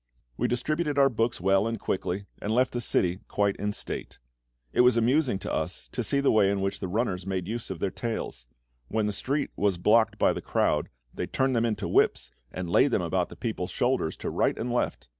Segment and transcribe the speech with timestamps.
[0.35, 4.17] We distributed our books well and quickly, and left the city quite in state.
[4.73, 7.69] It was amusing to us to see the way in which the runners made use
[7.69, 8.47] of their tails.
[8.87, 12.89] When the street was blocked by the crowd, they turned them into whips, and laid
[12.89, 15.07] them about the people's shoulders to right and left!